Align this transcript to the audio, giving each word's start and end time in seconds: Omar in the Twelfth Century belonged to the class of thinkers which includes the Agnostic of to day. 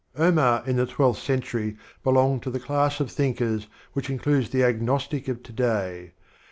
Omar 0.17 0.63
in 0.65 0.77
the 0.77 0.87
Twelfth 0.87 1.21
Century 1.21 1.77
belonged 2.03 2.41
to 2.41 2.49
the 2.49 2.59
class 2.59 2.99
of 2.99 3.11
thinkers 3.11 3.67
which 3.93 4.09
includes 4.09 4.49
the 4.49 4.63
Agnostic 4.63 5.27
of 5.27 5.43
to 5.43 5.53
day. 5.53 6.13